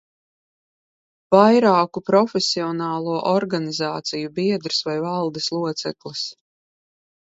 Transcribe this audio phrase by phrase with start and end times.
[1.35, 6.31] Vairāku profesionālo organizāciju biedrs vai valdes loceklis.